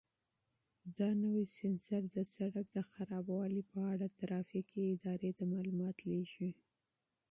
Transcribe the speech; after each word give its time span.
دا 0.97 1.09
نوی 1.23 1.45
سینسر 1.57 2.01
د 2.15 2.17
سړک 2.35 2.65
د 2.71 2.77
خرابوالي 2.89 3.61
په 3.71 3.77
اړه 3.93 4.07
ترافیکي 4.19 4.81
ادارې 4.93 5.31
ته 5.37 5.43
معلومات 5.53 5.97
لېږي. 6.09 6.49